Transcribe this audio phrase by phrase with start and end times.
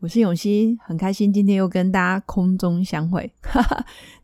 [0.00, 3.32] 我是永熙，很开心今天又跟大家空中相会。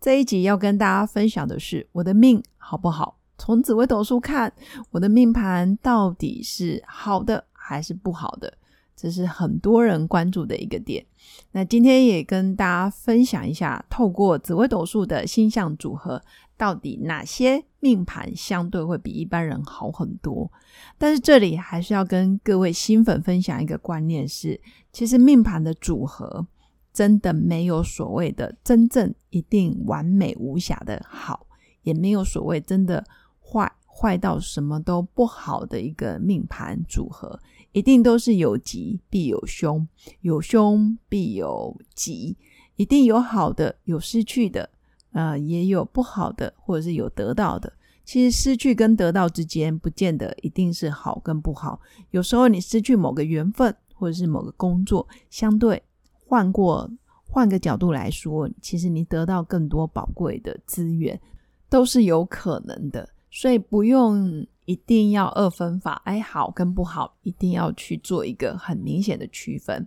[0.00, 3.18] 这一集要跟大家分享的是我的命好不好？
[3.36, 4.50] 从紫微斗数看，
[4.90, 8.50] 我的命盘到底是好的还是不好的？
[8.98, 11.06] 这是很多人关注的一个点。
[11.52, 16.20] 那今天也跟大家分享一下，透过紫微斗数的星象组合。
[16.58, 20.50] 到底哪些命盘相对会比一般人好很多？
[20.98, 24.60] 但是这里还是要跟各位新粉分享一个观念：是
[24.92, 26.48] 其实命盘的组合
[26.92, 31.46] 真的没有所谓的真正一定完美无瑕的好，
[31.82, 33.04] 也没有所谓真的
[33.40, 37.40] 坏坏到什么都不好的一个命盘组合，
[37.72, 39.84] 一定都是有吉必有凶，
[40.20, 42.36] 有凶必有吉，
[42.76, 44.70] 一定有好的，有失去的。
[45.12, 47.72] 呃，也有不好的，或者是有得到的。
[48.04, 51.80] 其实失去跟得到之间，不见得一定是好跟不好。
[52.10, 56.88] 有时候你失去某个缘分，或者是某个工作，相对换过
[57.26, 61.20] 换个角度来说，其实你得到更多宝贵的资源，
[61.68, 63.08] 都是有可能的。
[63.30, 69.86] 所以不用一定要二分法，哎，好跟不好，一定要去做一个很明显的区分。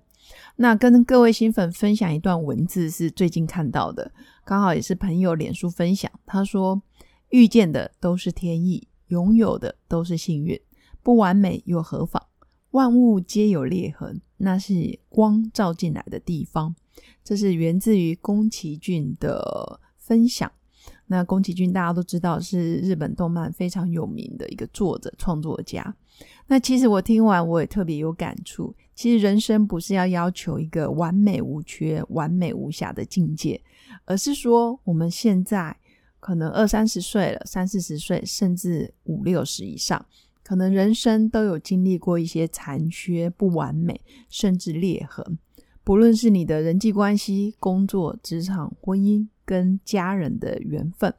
[0.55, 4.11] 那跟各位新粉分享一段文字，是最近看到的，
[4.45, 6.11] 刚好也是朋友脸书分享。
[6.25, 6.81] 他说
[7.29, 10.59] ：“遇见的都是天意，拥有的都是幸运，
[11.01, 12.23] 不完美又何妨？
[12.69, 16.75] 万物皆有裂痕，那是光照进来的地方。”
[17.23, 20.51] 这是源自于宫崎骏的分享。
[21.11, 25.93] 那宫崎骏大家都知道是日本动漫非常有名的一个作者创作家。
[26.47, 28.73] 那其实我听完我也特别有感触。
[28.95, 33.61] 其实人生不是要要求一个完美无缺、完美无瑕的境界，
[34.05, 35.75] 而是说我们现在
[36.21, 40.05] 可能二三十岁了、三四十岁，甚至五六十以上，
[40.41, 43.99] 可能人生都有经历过一些残缺、不完美，
[44.29, 45.37] 甚至裂痕。
[45.83, 51.13] 不论是你的人际关系、工作、职场、婚姻跟家人的缘分，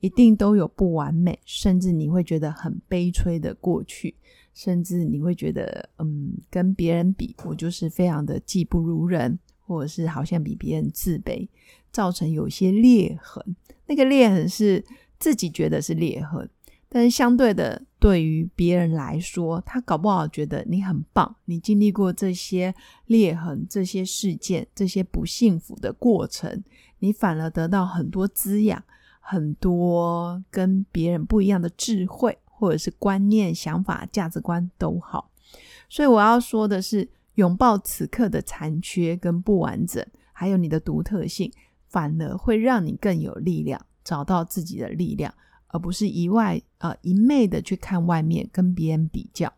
[0.00, 4.14] 一定都有不完美，甚至你会觉得很悲催的过去。
[4.54, 11.46] 甚至你会觉得，嗯，跟别人比，我就是非常的技不如人，或者是好像比别人自卑，
[11.92, 13.54] 造成有些裂痕。
[13.86, 14.82] 那个裂痕是
[15.18, 16.48] 自己觉得是裂痕，
[16.88, 22.74] 但是相对的，对于别人来说，他搞不好觉得你很棒，你经历过这些
[23.06, 26.62] 裂痕、这些事件、这些不幸福的过程，
[26.98, 28.82] 你反而得到很多滋养，
[29.20, 32.38] 很多跟别人不一样的智慧。
[32.58, 35.30] 或者是观念、想法、价值观都好，
[35.90, 41.52] 所以我要说的是，拥抱此刻的残缺跟不完整，还有你的独特性，
[41.86, 45.34] 反而会让你更有力量，找到自己的力量，
[45.68, 49.52] 而不是一外呃一昧的去看外面，跟别人比较。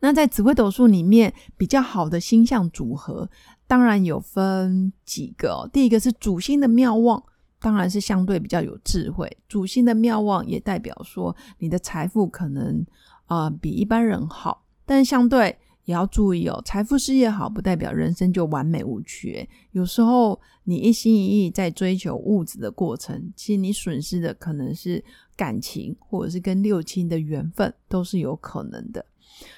[0.00, 3.28] 那在紫微斗数里面比较好的星象组合，
[3.66, 7.22] 当然有分几个，第一个是主星的妙望。
[7.62, 12.82] 当然是相对比较有智慧，主星的妙望也代表说你的财富可能
[13.26, 19.48] 啊比一般人好，但相对也要注意哦，财富事业好不代表人生就完美无缺。
[19.72, 25.02] 有时候你一心一意在追求物质的过程，其实你损失的可能是
[25.36, 29.04] 感情，或者是跟六亲的缘分都是有可能的。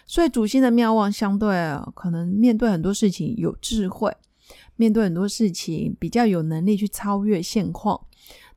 [0.07, 1.55] 所以主星的妙望相对
[1.95, 4.15] 可能面对很多事情有智慧。
[4.77, 8.07] 面对很多事情，比较有能力去超越现况，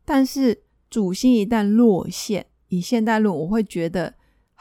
[0.03, 4.13] 但是主星一旦落线，以现代论，我会觉得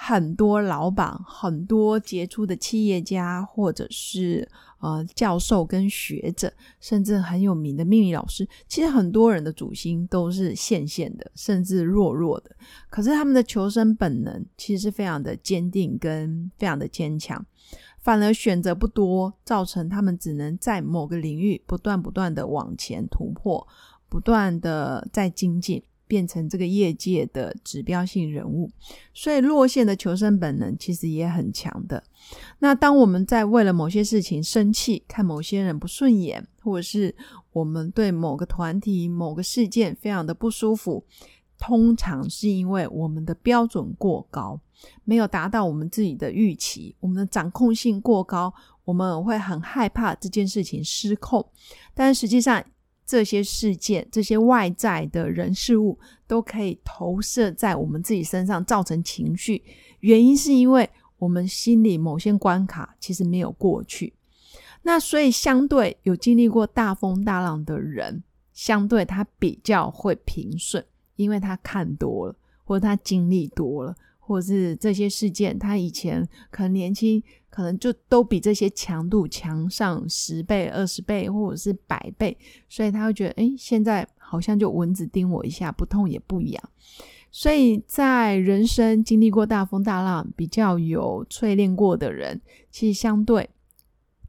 [0.07, 4.47] 很多老板、很多杰出的企业家，或者是
[4.81, 12.55] 呃教授跟学者，甚至很有名的命理老师，其实很多人的主心都是线线的，甚至弱弱的。
[12.91, 17.43] 可是他们的求生本能其实是非常的坚定跟非常的坚强。
[18.01, 23.67] 反而选择不多，造成他们只能在某个领域不断不断的往前突破，
[24.11, 28.71] 不断的在精进，变成这个业界的指标性人物。
[29.13, 32.03] 所以落线的求生本能其实也很强的。
[32.59, 37.15] 那当我们在为了某些事情生气，看某些人不顺眼，或者是
[37.53, 41.05] 我们对某个团体、某个事件非常的不舒服。
[41.57, 44.61] 通常是因为我们的标准过高，
[45.05, 48.53] 没有达到我们自己的预期，我们的掌控性过高，
[48.85, 51.47] 我们会很害怕这件事情失控。
[51.95, 52.63] 但实际上，
[53.07, 59.63] 这些事件、这些外在的人事物都可以投射在我们自己身上，造成情绪。
[60.01, 64.15] 原因是因为我们心里某些关卡其实没有过去。
[64.83, 68.23] 那所以，相对有经历过大风大浪的人，
[68.53, 70.85] 相对他比较会平顺，
[71.17, 73.95] 因为他看多了，或者他经历多了。
[74.27, 77.23] 或者是这些事件，他以前可能年轻，
[77.55, 82.37] 可能就都比这些强度强上十倍、二十倍，或者是百倍，
[82.69, 86.61] 所以他会觉得，哎，现在好像就蚊子叮我一下，不痛也不痒。
[87.31, 92.41] 所以在人生经历过大风大浪、比较有淬炼过的人，
[92.73, 93.49] 其实相对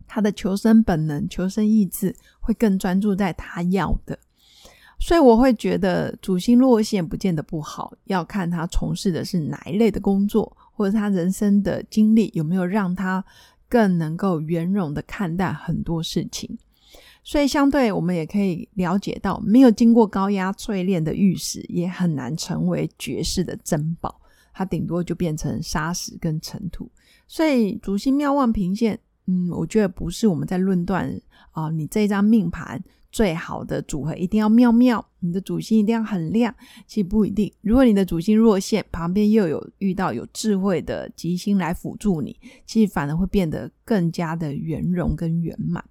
[0.06, 4.20] 他的求生本能、求生意志会更专注在他要的。
[5.00, 13.24] 所以我会觉得主星落线不见得不好，要看他从事的是哪一类的工作，或者他人生的经历有没有让他
[13.68, 16.58] 更能够圆融的看待很多事情。
[17.24, 24.22] 所以相对我们也可以了解到，没有经过高压淬炼的玉石也很难成为绝世的珍宝，
[24.54, 26.88] 它顶多就变成沙石跟尘土。
[27.28, 31.20] 所以主星妙望平线，嗯，我觉得不是我们在论断
[31.52, 32.84] 啊，你这张命盘。
[33.16, 36.54] 最好的组合一定要妙妙，你的主星一定要很亮。
[36.86, 45.82] 其实不一定，如果你的主星弱线，旁边又有遇到有智慧的吉星来辅助你，其实反而会变得更加的圆融跟圆满。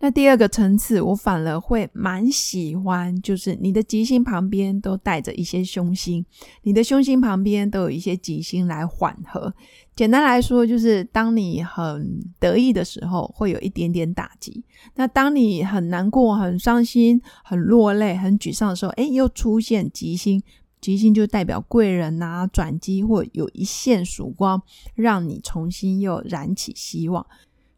[0.00, 6.24] 那第二个层次，我反而会蛮喜欢，就是你的吉星旁边都带着一些凶星，
[6.62, 9.52] 你的凶星旁边都有一些吉星来缓和。
[9.96, 14.62] 简单来说，就是当你很得意的时候，会有一点点打击；
[14.94, 20.40] 那当你很难过、很伤心、很落泪、很沮丧的时候，哎，又出现吉星，
[20.80, 24.62] 吉星就代表贵人呐、转机或有一线曙光，
[24.94, 27.26] 让你重新又燃起希望。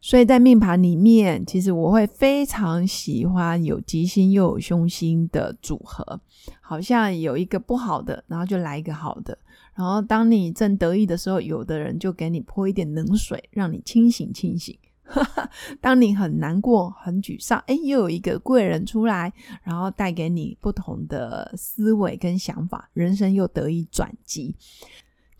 [0.01, 6.19] 所以在命盘里面，其实我会非常喜欢有吉星又有凶星的组合，
[6.59, 9.37] 好像有一个不好的，然后就来一个好的。
[9.75, 14.77] 然后当你正得意的时候，有的人就给你泼一点冷水，让你清醒清醒。
[15.79, 19.31] 当你很难过、很沮丧，哎，又有一个贵人出来，
[19.61, 24.55] 然后带给你不同的思维跟想法，人生又得以转机。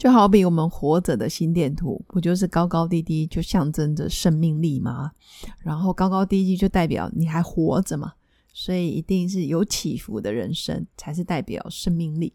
[0.02, 5.12] 就好比我们活着的心电图，不就是高高低低，就象征着生命力吗？
[5.60, 8.14] 然后高高低低就代表你还活着嘛，
[8.52, 12.34] 所以一定是有起伏的人生才是代表生命力。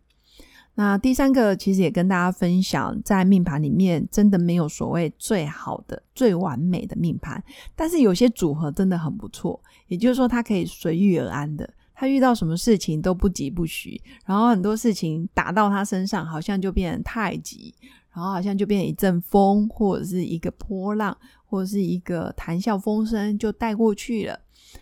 [0.76, 7.42] 那第三个，其实也跟大家分享，在命盘里面真的没有所谓最好的、最完美的命盘，
[7.74, 11.68] 但是有些组合真的很不错，也就是说，它可以随遇而安的。
[11.98, 17.74] 他遇到什么事情都不急不徐，然后很多事情打到他身上，好像就变成太极，
[18.12, 21.16] 然后好像就变成一阵风，或者是一个波浪，
[21.46, 24.38] 或者是一个谈笑风生就带过去了，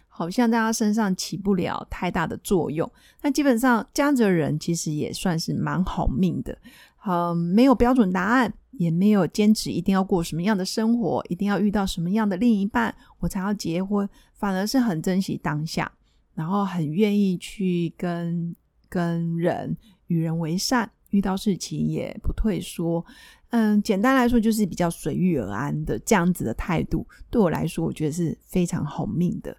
[0.08, 2.90] 好像在他身上起不了太大的作用。
[3.22, 6.58] 那基本上这样子的人其实也算是蛮好命的，
[7.06, 15.92] 嗯，没有标准答案，也没有坚持一定要过什么样的生活，一定要遇到什么样的另一半我才要结婚，反而是很珍惜当下。
[16.34, 18.54] 然后很愿意去跟
[18.88, 19.76] 跟人
[20.08, 23.04] 与人为善，遇到事情也不退缩。
[23.50, 29.56] 嗯，简单来说就是比较随遇而安的这样子的态度，对我来说，我觉得是非常好命的。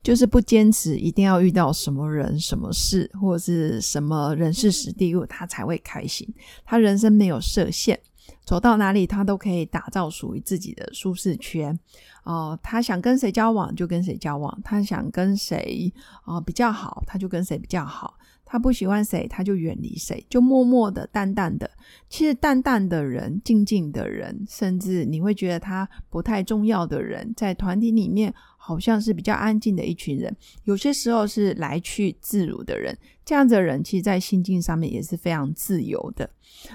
[0.00, 6.32] 就是不坚持一定要遇到什么人、什么事，或者是什么人事、时地物，他才会开心。
[6.64, 7.98] 他人生没有设限。
[8.44, 11.78] 走到哪里，他都可以打造属于自己的舒适圈。
[12.24, 15.92] 哦，他想跟谁交往就跟谁交往，他想跟谁
[16.24, 18.18] 啊比较好，他就跟谁比较好。
[18.50, 21.70] 他不喜欢谁，他就远离谁，就默默的、淡淡的。
[22.08, 30.34] 其实，淡淡的人、静静的人，甚至你会觉得他不太重要的人，在团体里面好像是比较安静的一群人。
[30.64, 36.28] 有些时候是来去自如的人，这样子的人，其实，在心境上面也是非常自由的。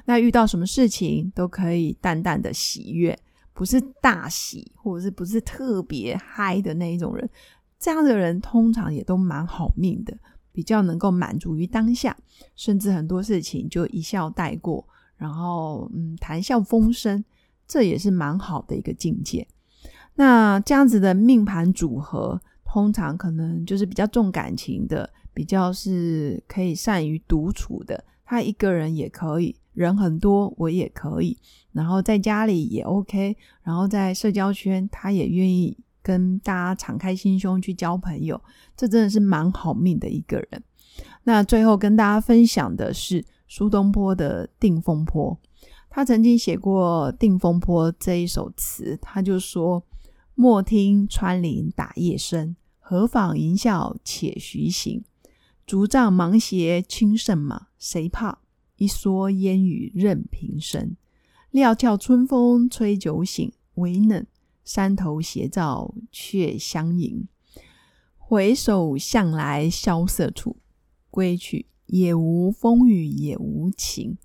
[0.06, 3.18] 那遇到什么事情都可以淡淡的喜悦，
[3.52, 7.28] 不是大喜，或者是不是特别嗨的那一种人。
[7.80, 10.16] 这样的人通常也都蛮好命的。
[10.54, 12.16] 比较能够满足于当下，
[12.56, 17.26] 甚至很多事情就一笑带过，然后嗯谈笑风生，
[17.68, 19.46] 这也是蛮好的一个境界。
[20.16, 28.06] 那这样子的命盘组合，通常可能就是比较重感情的，比较是可以善于独处的。
[28.24, 31.38] 他一个人也可以，人很多我也可以，
[31.72, 35.76] 然后在家里也 OK，然后在社交圈他也愿意。
[36.04, 38.40] 跟大家敞开心胸去交朋友，
[38.78, 40.64] 这真的是蛮好命的一个人。
[41.24, 45.40] 那最后跟大家分享的是苏东坡的《定风波》，
[45.90, 49.84] 他曾经写过《定风波》这一首词，他就说
[50.36, 55.04] ：“莫听穿林打叶声，何妨吟啸且徐行？
[55.66, 58.40] 竹杖芒鞋轻胜马，谁怕？
[58.76, 60.98] 一蓑烟雨任平生。
[61.52, 64.26] 料峭春风吹酒醒，唯冷
[64.64, 67.28] 山头斜照却相迎。
[68.18, 70.58] 回首向来萧瑟处，
[71.10, 74.18] 归去，也无风雨也无晴。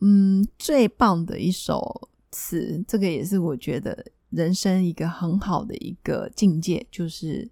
[0.00, 7.50] 嗯，最棒的一首词，这个也是我觉得人生一个很好的一个境界，就是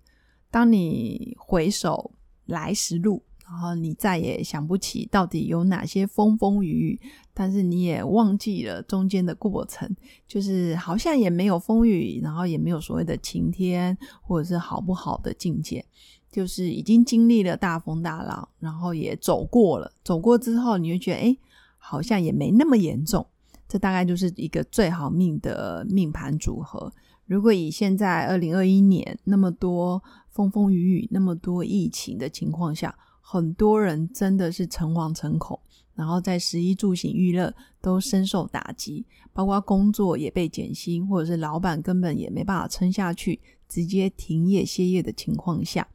[0.51, 2.13] 当你回首
[2.47, 3.23] 来时路。
[3.51, 7.01] 然后你再也想不起到底有哪些风风雨雨，
[7.35, 9.91] 但是你也忘记了中间的过程，
[10.25, 15.85] 就是好像也没有风雨，然后也没有所谓的晴天或者是好不好的境界，
[16.31, 21.37] 就是已经经历了大风大浪，然后也走过了，走过之后你会觉得，哎，
[21.77, 23.27] 好像也没那么严重。
[23.67, 26.93] 这大概就是一个最好命的命盘组合。
[27.27, 32.97] 如果以现在二零二一年那么多风风雨雨、那么多疫情的情况下，
[33.33, 35.57] 很多人真的是诚惶诚恐，
[35.95, 45.87] 然后在食衣住行娱乐都深受打击，包括工作也被减薪，或者是老板根本也没办法撑下去，直接停业歇业的情况下，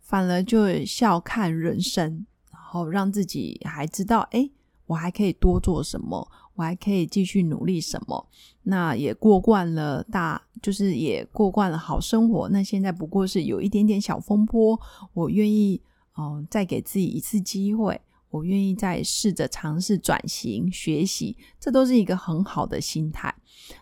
[0.00, 4.48] 反而就笑看人生，然后让自己还知道，哎，
[4.86, 8.26] 我还可以多做什么，我还可以继续努力什么，
[8.62, 12.48] 那也过惯了大，就是也过惯了好生活。
[12.48, 14.80] 那现在不过是有一点点小风波，
[15.12, 15.82] 我愿意。
[16.14, 18.00] 哦，再给自己一次机会，
[18.30, 23.34] 我愿意再试着尝试转型学习，这都是一个很好的心态。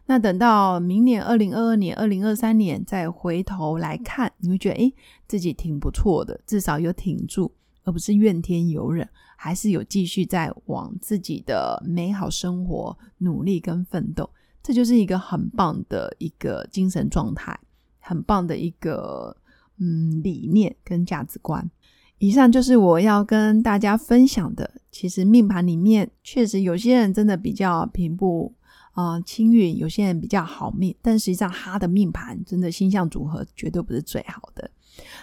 [0.06, 4.94] 那等到明年二零二二年、二零二三年再回头来看，你会觉得诶，
[5.26, 7.52] 自己挺不错的，至少有挺住，
[7.85, 14.28] 而不是怨天尤人，还是有继续在往自己的美好生活努力跟奋斗。
[14.62, 17.58] 这就是一个很棒的一个精神状态，
[18.00, 19.35] 很棒的一个
[19.78, 21.70] 嗯理念跟价值观。
[22.18, 24.70] 以上就是我要跟大家分享的。
[24.90, 28.52] 其实命盘里面确实有些人真的比较平步
[28.92, 34.68] 啊青云，有些人比较好命，但实际上他的命盘真的星象组合绝对不是最好的。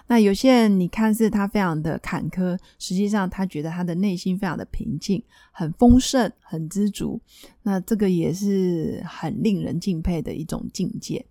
[0.08, 5.22] 那有些人你看似他非常的坎坷，实际上他觉得他的内心非常的平静，
[5.52, 7.20] 很丰盛，很知足。
[7.64, 11.26] 那这个也是很令人敬佩的一种境界。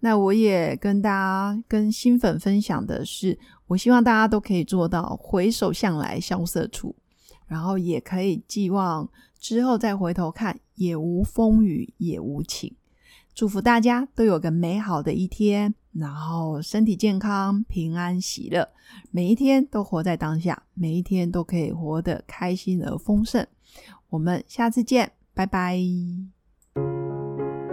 [0.00, 6.94] 那我也跟大家、跟新粉分享的是，我希望大家都可以做到回首向来萧瑟处，
[7.46, 9.08] 然后也可以寄望
[9.38, 12.74] 之后再回头看，也无风雨也无晴。
[13.34, 18.66] 祝福大家都有个美好的一天，然后身体健康、平安喜乐，
[19.10, 23.46] 每一天都活在当下，每一天都可以活得开心而丰盛。
[24.08, 25.78] 我们下次见，拜拜。